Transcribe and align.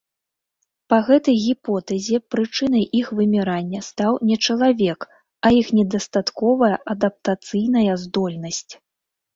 Па 0.93 0.97
гэтай 1.09 1.35
гіпотэзе 1.47 2.17
прычынай 2.35 2.85
іх 3.01 3.07
вымірання 3.19 3.83
стаў 3.89 4.19
не 4.31 4.37
чалавек, 4.45 4.99
а 5.45 5.53
іх 5.61 5.67
недастатковая 5.83 6.75
адаптацыйная 6.97 7.93
здольнасць. 8.09 8.69